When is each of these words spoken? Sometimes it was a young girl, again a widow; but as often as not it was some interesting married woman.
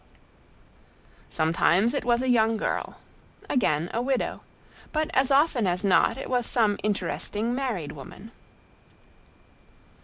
Sometimes 1.29 1.93
it 1.93 2.03
was 2.03 2.23
a 2.23 2.27
young 2.27 2.57
girl, 2.57 2.97
again 3.47 3.87
a 3.93 4.01
widow; 4.01 4.41
but 4.91 5.11
as 5.13 5.29
often 5.29 5.67
as 5.67 5.83
not 5.85 6.17
it 6.17 6.27
was 6.27 6.47
some 6.47 6.79
interesting 6.81 7.53
married 7.53 7.91
woman. 7.91 8.31